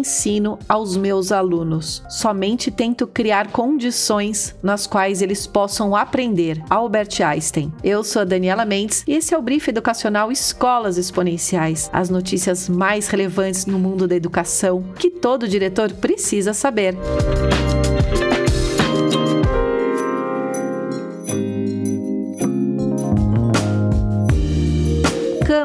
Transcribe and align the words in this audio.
ensino 0.00 0.58
aos 0.68 0.96
meus 0.96 1.30
alunos. 1.30 2.02
Somente 2.08 2.70
tento 2.70 3.06
criar 3.06 3.52
condições 3.52 4.54
nas 4.62 4.86
quais 4.86 5.22
eles 5.22 5.46
possam 5.46 5.94
aprender. 5.94 6.62
Albert 6.68 7.22
Einstein. 7.24 7.72
Eu 7.84 8.02
sou 8.02 8.22
a 8.22 8.24
Daniela 8.24 8.64
Mendes 8.64 9.04
e 9.06 9.12
esse 9.12 9.34
é 9.34 9.38
o 9.38 9.42
Brief 9.42 9.68
Educacional 9.68 10.32
Escolas 10.32 10.96
Exponenciais. 10.96 11.88
As 11.92 12.10
notícias 12.10 12.68
mais 12.68 13.08
relevantes 13.08 13.66
no 13.66 13.78
mundo 13.78 14.08
da 14.08 14.16
educação 14.16 14.82
que 14.96 15.10
todo 15.10 15.48
diretor 15.48 15.92
precisa 15.92 16.52
saber. 16.52 16.96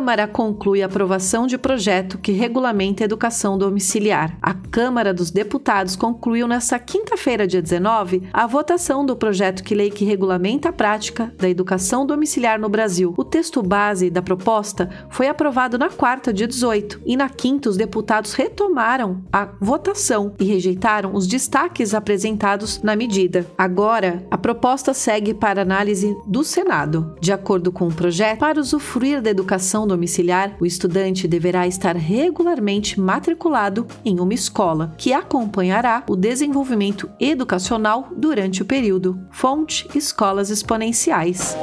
Câmara 0.06 0.28
conclui 0.28 0.84
a 0.84 0.86
aprovação 0.86 1.48
de 1.48 1.58
projeto 1.58 2.20
que 2.20 2.32
regulamenta 2.32 3.04
a 3.04 3.06
educação 3.06 3.58
domiciliar. 3.58 4.38
A 4.40 4.54
Câmara 4.54 5.12
dos 5.12 5.32
Deputados 5.32 5.96
concluiu 5.96 6.48
nesta 6.48 6.78
quinta-feira, 6.78 7.48
dia 7.48 7.60
19, 7.60 8.22
a 8.32 8.46
votação 8.46 9.04
do 9.04 9.16
projeto 9.16 9.64
que 9.64 9.74
lei 9.74 9.90
que 9.90 10.06
regulamenta 10.06 10.70
a 10.70 10.72
prática 10.72 11.34
da 11.40 11.50
educação 11.50 12.06
domiciliar 12.06 12.60
no 12.60 12.70
Brasil. 12.70 13.16
O 13.18 13.24
texto 13.24 13.64
base 13.64 14.12
da 14.12 14.22
proposta 14.22 14.92
foi 15.10 15.28
aprovado 15.28 15.76
na 15.76 15.90
quarta, 15.90 16.32
dia 16.32 16.48
18, 16.48 17.02
e 17.04 17.18
na 17.18 17.28
quinta 17.28 17.68
os 17.68 17.76
deputados 17.76 18.34
retomaram 18.34 19.24
a 19.34 19.50
votação 19.60 20.36
e 20.40 20.44
rejeitaram 20.44 21.16
os 21.16 21.26
destaques 21.26 21.96
apresentados 21.96 22.80
na 22.84 22.96
medida. 22.96 23.48
Agora, 23.58 24.24
a 24.30 24.38
proposta 24.38 24.94
segue 24.94 25.34
para 25.34 25.64
análise 25.64 26.16
do 26.28 26.44
Senado. 26.44 27.16
De 27.20 27.34
acordo 27.34 27.72
com 27.72 27.88
o 27.88 27.94
projeto, 27.94 28.38
para 28.38 28.62
usufruir 28.62 29.20
da 29.20 29.32
educação 29.32 29.56
educação 29.66 29.88
domiciliar, 29.96 30.56
o 30.60 30.66
estudante 30.66 31.28
deverá 31.28 31.66
estar 31.66 31.96
regularmente 31.96 33.00
matriculado 33.00 33.88
em 34.04 34.20
uma 34.20 34.34
escola, 34.34 34.94
que 34.98 35.14
acompanhará 35.14 36.04
o 36.08 36.16
desenvolvimento 36.16 37.10
educacional 37.20 38.10
durante 38.16 38.62
o 38.62 38.66
período. 38.66 39.20
Fonte: 39.32 39.88
Escolas 39.96 40.50
Exponenciais. 40.50 41.56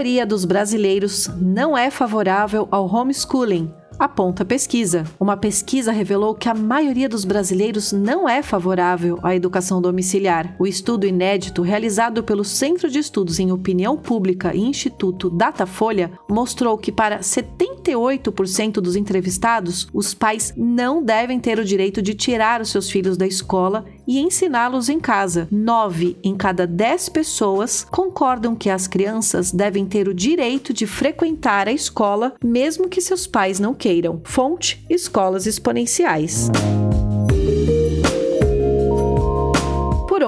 maioria 0.00 0.26
dos 0.26 0.44
brasileiros 0.44 1.30
não 1.36 1.76
é 1.76 1.90
favorável 1.90 2.66
ao 2.70 2.86
homeschooling, 2.86 3.72
aponta 4.00 4.42
a 4.42 4.46
pesquisa. 4.46 5.04
Uma 5.20 5.36
pesquisa 5.36 5.92
revelou 5.92 6.34
que 6.34 6.48
a 6.48 6.54
maioria 6.54 7.06
dos 7.06 7.26
brasileiros 7.26 7.92
não 7.92 8.26
é 8.26 8.42
favorável 8.42 9.18
à 9.22 9.36
educação 9.36 9.80
domiciliar. 9.82 10.56
O 10.58 10.66
estudo 10.66 11.06
inédito 11.06 11.60
realizado 11.60 12.22
pelo 12.22 12.42
Centro 12.42 12.90
de 12.90 12.98
Estudos 12.98 13.38
em 13.38 13.52
Opinião 13.52 13.98
Pública 13.98 14.54
e 14.54 14.60
Instituto 14.60 15.28
Datafolha 15.28 16.10
mostrou 16.28 16.78
que 16.78 16.90
para 16.90 17.20
78% 17.20 18.72
dos 18.80 18.96
entrevistados, 18.96 19.86
os 19.92 20.14
pais 20.14 20.54
não 20.56 21.02
devem 21.02 21.38
ter 21.38 21.58
o 21.58 21.64
direito 21.64 22.00
de 22.00 22.14
tirar 22.14 22.62
os 22.62 22.70
seus 22.70 22.90
filhos 22.90 23.18
da 23.18 23.26
escola 23.26 23.84
e 24.10 24.18
ensiná-los 24.18 24.88
em 24.88 24.98
casa. 24.98 25.46
Nove 25.52 26.16
em 26.24 26.34
cada 26.34 26.66
dez 26.66 27.08
pessoas 27.08 27.86
concordam 27.88 28.56
que 28.56 28.68
as 28.68 28.88
crianças 28.88 29.52
devem 29.52 29.86
ter 29.86 30.08
o 30.08 30.14
direito 30.14 30.72
de 30.72 30.84
frequentar 30.84 31.68
a 31.68 31.72
escola, 31.72 32.34
mesmo 32.42 32.88
que 32.88 33.00
seus 33.00 33.24
pais 33.24 33.60
não 33.60 33.72
queiram. 33.72 34.20
Fonte: 34.24 34.84
Escolas 34.90 35.46
Exponenciais. 35.46 36.50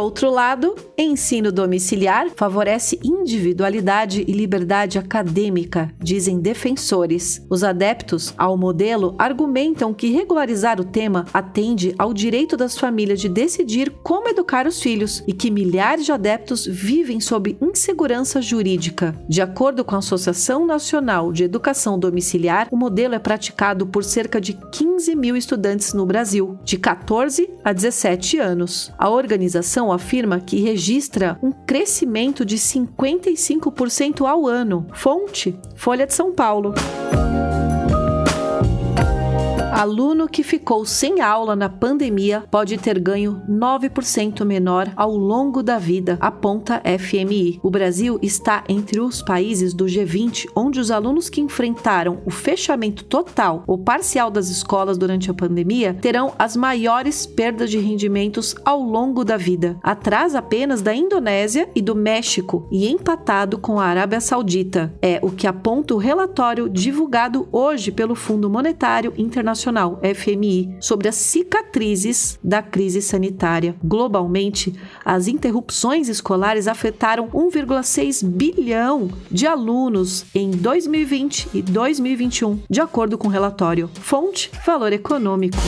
Outro 0.02 0.30
lado, 0.30 0.74
ensino 0.98 1.52
domiciliar 1.52 2.28
favorece 2.34 2.98
individualidade 3.04 4.24
e 4.26 4.32
liberdade 4.32 4.98
acadêmica, 4.98 5.92
dizem 5.98 6.40
defensores. 6.40 7.44
Os 7.48 7.62
adeptos 7.62 8.34
ao 8.36 8.56
modelo 8.56 9.14
argumentam 9.18 9.94
que 9.94 10.10
regularizar 10.10 10.80
o 10.80 10.84
tema 10.84 11.24
atende 11.32 11.94
ao 11.98 12.12
direito 12.12 12.56
das 12.56 12.76
famílias 12.76 13.20
de 13.20 13.28
decidir 13.28 13.90
como 14.02 14.28
educar 14.28 14.66
os 14.66 14.80
filhos 14.80 15.22
e 15.26 15.32
que 15.32 15.50
milhares 15.50 16.04
de 16.04 16.12
adeptos 16.12 16.66
vivem 16.66 17.20
sob 17.20 17.56
insegurança 17.60 18.42
jurídica. 18.42 19.14
De 19.28 19.40
acordo 19.40 19.84
com 19.84 19.94
a 19.94 19.98
Associação 19.98 20.66
Nacional 20.66 21.32
de 21.32 21.44
Educação 21.44 21.98
Domiciliar, 21.98 22.68
o 22.72 22.76
modelo 22.76 23.14
é 23.14 23.18
praticado 23.18 23.86
por 23.86 24.02
cerca 24.02 24.40
de 24.40 24.54
15 24.72 25.14
mil 25.14 25.36
estudantes 25.36 25.94
no 25.94 26.04
Brasil, 26.04 26.58
de 26.64 26.76
14 26.76 27.48
a 27.62 27.72
17 27.72 28.38
anos. 28.38 28.92
A 28.98 29.08
organização 29.08 29.91
afirma 29.92 30.40
que 30.40 30.60
registra 30.60 31.38
um 31.42 31.52
crescimento 31.52 32.44
de 32.44 32.56
55% 32.56 34.26
ao 34.26 34.46
ano. 34.46 34.86
Fonte: 34.92 35.58
Folha 35.74 36.06
de 36.06 36.14
São 36.14 36.32
Paulo. 36.32 36.74
Aluno 39.72 40.28
que 40.28 40.42
ficou 40.42 40.84
sem 40.84 41.22
aula 41.22 41.56
na 41.56 41.66
pandemia 41.66 42.44
pode 42.50 42.76
ter 42.76 42.98
ganho 42.98 43.40
9% 43.48 44.44
menor 44.44 44.92
ao 44.94 45.16
longo 45.16 45.62
da 45.62 45.78
vida, 45.78 46.18
aponta 46.20 46.82
FMI. 46.84 47.58
O 47.62 47.70
Brasil 47.70 48.18
está 48.20 48.62
entre 48.68 49.00
os 49.00 49.22
países 49.22 49.72
do 49.72 49.86
G20 49.86 50.46
onde 50.54 50.78
os 50.78 50.90
alunos 50.90 51.30
que 51.30 51.40
enfrentaram 51.40 52.20
o 52.26 52.30
fechamento 52.30 53.02
total 53.04 53.64
ou 53.66 53.78
parcial 53.78 54.30
das 54.30 54.50
escolas 54.50 54.98
durante 54.98 55.30
a 55.30 55.34
pandemia 55.34 55.94
terão 55.94 56.34
as 56.38 56.54
maiores 56.54 57.24
perdas 57.24 57.70
de 57.70 57.78
rendimentos 57.78 58.54
ao 58.66 58.82
longo 58.82 59.24
da 59.24 59.38
vida, 59.38 59.78
atrás 59.82 60.34
apenas 60.34 60.82
da 60.82 60.94
Indonésia 60.94 61.66
e 61.74 61.80
do 61.80 61.94
México 61.94 62.68
e 62.70 62.90
empatado 62.90 63.56
com 63.56 63.80
a 63.80 63.86
Arábia 63.86 64.20
Saudita. 64.20 64.92
É 65.00 65.18
o 65.22 65.30
que 65.30 65.46
aponta 65.46 65.94
o 65.94 65.98
relatório 65.98 66.68
divulgado 66.68 67.48
hoje 67.50 67.90
pelo 67.90 68.14
Fundo 68.14 68.50
Monetário 68.50 69.14
Internacional 69.16 69.61
Internacional, 69.62 70.00
FMI, 70.02 70.76
sobre 70.80 71.08
as 71.08 71.14
cicatrizes 71.14 72.38
da 72.42 72.60
crise 72.62 73.00
sanitária. 73.00 73.76
Globalmente, 73.82 74.74
as 75.04 75.28
interrupções 75.28 76.08
escolares 76.08 76.66
afetaram 76.66 77.28
1,6 77.28 78.24
bilhão 78.24 79.08
de 79.30 79.46
alunos 79.46 80.24
em 80.34 80.50
2020 80.50 81.48
e 81.54 81.62
2021, 81.62 82.62
de 82.68 82.80
acordo 82.80 83.16
com 83.16 83.28
o 83.28 83.30
relatório. 83.30 83.88
Fonte: 83.94 84.50
Valor 84.66 84.92
Econômico. 84.92 85.58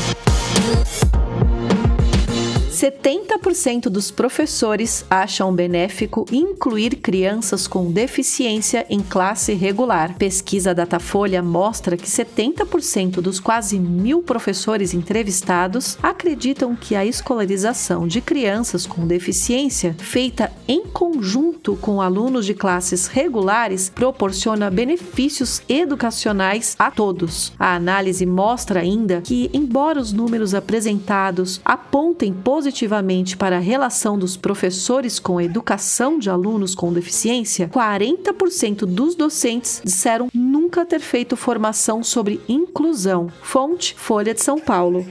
70% 2.74 3.82
dos 3.82 4.10
professores 4.10 5.04
acham 5.08 5.54
benéfico 5.54 6.26
incluir 6.32 6.96
crianças 6.96 7.68
com 7.68 7.92
deficiência 7.92 8.84
em 8.90 8.98
classe 8.98 9.54
regular. 9.54 10.16
Pesquisa 10.18 10.74
Datafolha 10.74 11.40
mostra 11.40 11.96
que 11.96 12.08
70% 12.08 13.20
dos 13.20 13.38
quase 13.38 13.78
mil 13.78 14.22
professores 14.22 14.92
entrevistados 14.92 15.96
acreditam 16.02 16.74
que 16.74 16.96
a 16.96 17.06
escolarização 17.06 18.08
de 18.08 18.20
crianças 18.20 18.86
com 18.86 19.06
deficiência, 19.06 19.94
feita 19.96 20.50
em 20.66 20.84
conjunto 20.86 21.76
com 21.76 22.02
alunos 22.02 22.44
de 22.44 22.54
classes 22.54 23.06
regulares, 23.06 23.88
proporciona 23.88 24.68
benefícios 24.68 25.62
educacionais 25.68 26.74
a 26.76 26.90
todos. 26.90 27.52
A 27.56 27.76
análise 27.76 28.26
mostra 28.26 28.80
ainda 28.80 29.20
que, 29.20 29.48
embora 29.52 30.00
os 30.00 30.12
números 30.12 30.54
apresentados 30.54 31.60
apontem 31.64 32.32
positivamente 32.32 32.63
positivamente 32.64 33.36
para 33.36 33.58
a 33.58 33.60
relação 33.60 34.18
dos 34.18 34.38
professores 34.38 35.18
com 35.18 35.36
a 35.36 35.44
educação 35.44 36.18
de 36.18 36.30
alunos 36.30 36.74
com 36.74 36.90
deficiência, 36.94 37.68
40% 37.68 38.86
dos 38.86 39.14
docentes 39.14 39.82
disseram 39.84 40.28
nunca 40.32 40.86
ter 40.86 41.00
feito 41.00 41.36
formação 41.36 42.02
sobre 42.02 42.40
inclusão. 42.48 43.30
Fonte: 43.42 43.94
Folha 43.98 44.32
de 44.32 44.42
São 44.42 44.58
Paulo. 44.58 45.04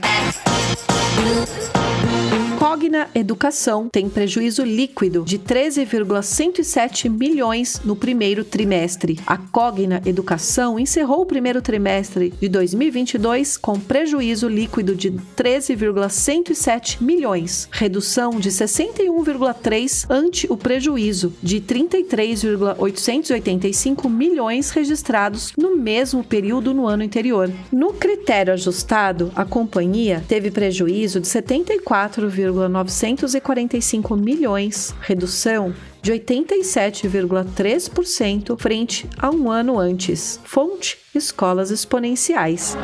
Cogna 2.64 3.10
Educação 3.14 3.90
tem 3.92 4.08
prejuízo 4.08 4.64
líquido 4.64 5.22
de 5.22 5.36
13,107 5.36 7.10
milhões 7.10 7.82
no 7.84 7.94
primeiro 7.94 8.42
trimestre. 8.42 9.20
A 9.26 9.36
Cogna 9.36 10.00
Educação 10.06 10.78
encerrou 10.78 11.20
o 11.20 11.26
primeiro 11.26 11.60
trimestre 11.60 12.32
de 12.40 12.48
2022 12.48 13.58
com 13.58 13.78
prejuízo 13.78 14.48
líquido 14.48 14.96
de 14.96 15.10
13,107 15.10 17.04
milhões, 17.04 17.68
redução 17.70 18.40
de 18.40 18.48
61,3 18.48 20.06
ante 20.08 20.50
o 20.50 20.56
prejuízo 20.56 21.34
de 21.42 21.60
33,885 21.60 24.08
milhões 24.08 24.70
registrados 24.70 25.52
no 25.58 25.76
mesmo 25.76 26.24
período 26.24 26.72
no 26.72 26.86
ano 26.86 27.04
anterior. 27.04 27.52
No 27.70 27.92
critério 27.92 28.54
ajustado, 28.54 29.30
a 29.36 29.44
companhia 29.44 30.24
teve 30.26 30.50
prejuízo 30.50 31.20
de 31.20 31.28
74, 31.28 32.30
945 32.54 34.16
milhões, 34.16 34.94
redução 35.00 35.74
de 36.00 36.12
87,3% 36.12 38.58
frente 38.58 39.06
a 39.18 39.30
um 39.30 39.50
ano 39.50 39.78
antes. 39.78 40.40
Fonte: 40.44 40.98
Escolas 41.14 41.70
Exponenciais 41.70 42.76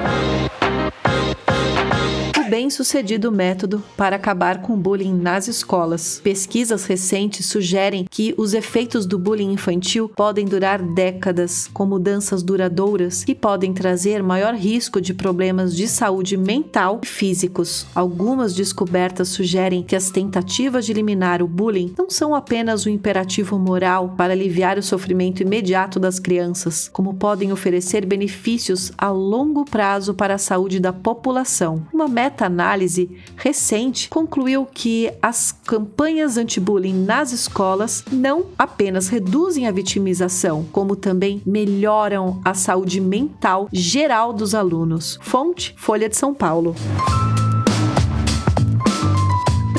bem-sucedido 2.61 3.33
método 3.33 3.83
para 3.97 4.17
acabar 4.17 4.61
com 4.61 4.75
o 4.75 4.77
bullying 4.77 5.15
nas 5.15 5.49
escolas. 5.49 6.21
Pesquisas 6.23 6.85
recentes 6.85 7.47
sugerem 7.47 8.05
que 8.11 8.35
os 8.37 8.53
efeitos 8.53 9.07
do 9.07 9.19
bullying 9.19 9.53
infantil 9.53 10.11
podem 10.11 10.45
durar 10.45 10.83
décadas, 10.83 11.71
com 11.73 11.87
mudanças 11.87 12.43
duradouras 12.43 13.25
que 13.25 13.35
podem 13.35 13.73
trazer 13.73 14.23
maior 14.23 14.53
risco 14.55 15.01
de 15.01 15.15
problemas 15.15 15.75
de 15.75 15.89
saúde 15.89 16.37
mental 16.37 17.01
e 17.03 17.07
físicos. 17.07 17.87
Algumas 17.95 18.53
descobertas 18.53 19.31
sugerem 19.31 19.83
que 19.83 19.97
as 19.97 20.11
tentativas 20.11 20.85
de 20.85 20.93
eliminar 20.93 21.43
o 21.43 21.49
bullying 21.49 21.95
não 21.97 22.11
são 22.11 22.35
apenas 22.35 22.85
um 22.85 22.91
imperativo 22.91 23.59
moral 23.59 24.13
para 24.19 24.35
aliviar 24.35 24.77
o 24.77 24.83
sofrimento 24.83 25.43
imediato 25.43 25.99
das 25.99 26.19
crianças, 26.19 26.91
como 26.93 27.15
podem 27.15 27.53
oferecer 27.53 28.05
benefícios 28.05 28.93
a 28.99 29.09
longo 29.09 29.65
prazo 29.65 30.13
para 30.13 30.35
a 30.35 30.39
saúde 30.39 30.79
da 30.79 30.93
população. 30.93 31.87
Uma 31.91 32.07
meta-análise 32.51 33.11
recente 33.37 34.09
concluiu 34.09 34.67
que 34.67 35.11
as 35.23 35.53
campanhas 35.53 36.37
anti-bullying 36.37 37.05
nas 37.05 37.33
escolas 37.33 38.05
não 38.11 38.47
apenas 38.59 39.09
reduzem 39.09 39.67
a 39.67 39.73
vitimização, 39.73 40.67
como 40.73 40.97
também 40.97 41.41
melhoram 41.47 42.41
a 42.45 42.53
saúde 42.53 43.01
mental 43.01 43.69
geral 43.73 44.33
dos 44.33 44.55
alunos. 44.55 45.19
Fonte: 45.23 45.75
Folha 45.79 46.09
de 46.09 46.17
São 46.17 46.35
Paulo. 46.35 46.75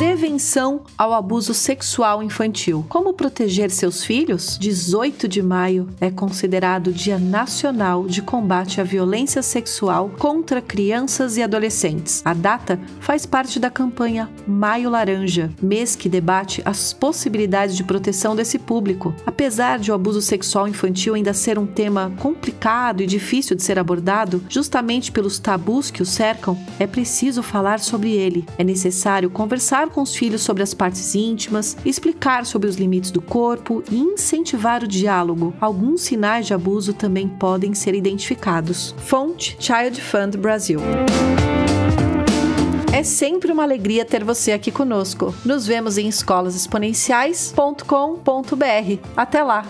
Prevenção 0.01 0.81
ao 0.98 1.13
abuso 1.13 1.53
sexual 1.53 2.24
infantil. 2.24 2.83
Como 2.89 3.13
proteger 3.13 3.69
seus 3.69 4.03
filhos? 4.03 4.57
18 4.59 5.27
de 5.27 5.44
maio 5.44 5.89
é 6.01 6.09
considerado 6.09 6.92
Dia 6.92 7.19
Nacional 7.19 8.07
de 8.07 8.19
Combate 8.24 8.81
à 8.81 8.83
Violência 8.83 9.44
Sexual 9.44 10.09
contra 10.18 10.59
Crianças 10.59 11.38
e 11.38 11.44
Adolescentes. 11.44 12.24
A 12.25 12.33
data 12.33 12.80
faz 13.00 13.27
parte 13.27 13.59
da 13.59 13.69
campanha 13.69 14.27
Maio 14.48 14.89
Laranja, 14.89 15.51
mês 15.62 15.95
que 15.95 16.09
debate 16.09 16.63
as 16.65 16.94
possibilidades 16.94 17.77
de 17.77 17.83
proteção 17.83 18.36
desse 18.36 18.57
público. 18.57 19.13
Apesar 19.24 19.77
de 19.77 19.92
o 19.92 19.94
abuso 19.94 20.19
sexual 20.19 20.68
infantil 20.68 21.13
ainda 21.13 21.31
ser 21.31 21.59
um 21.59 21.68
tema 21.68 22.12
complicado 22.18 23.03
e 23.03 23.06
difícil 23.06 23.56
de 23.56 23.62
ser 23.62 23.77
abordado, 23.77 24.44
justamente 24.50 25.12
pelos 25.12 25.38
tabus 25.38 25.92
que 25.92 26.01
o 26.01 26.07
cercam, 26.07 26.57
é 26.80 26.88
preciso 26.88 27.44
falar 27.44 27.80
sobre 27.80 28.13
ele. 28.13 28.48
É 28.57 28.63
necessário 28.63 29.30
conversar 29.30 29.90
com 29.91 30.01
os 30.01 30.15
filhos 30.15 30.41
sobre 30.41 30.63
as 30.63 30.73
partes 30.73 31.13
íntimas, 31.13 31.77
explicar 31.85 32.45
sobre 32.45 32.69
os 32.69 32.75
limites 32.75 33.11
do 33.11 33.21
corpo 33.21 33.83
e 33.91 33.97
incentivar 33.97 34.83
o 34.83 34.88
diálogo. 34.88 35.53
Alguns 35.59 36.01
sinais 36.01 36.47
de 36.47 36.53
abuso 36.53 36.93
também 36.93 37.27
podem 37.27 37.73
ser 37.73 37.93
identificados. 37.93 38.95
Fonte 38.97 39.57
Child 39.59 40.01
Fund 40.01 40.38
Brasil. 40.38 40.79
É 42.93 43.03
sempre 43.03 43.51
uma 43.51 43.63
alegria 43.63 44.05
ter 44.05 44.23
você 44.23 44.51
aqui 44.51 44.71
conosco. 44.71 45.33
Nos 45.45 45.65
vemos 45.65 45.97
em 45.97 46.07
escolasexponenciais.com.br. 46.07 48.99
Até 49.15 49.41
lá! 49.41 49.65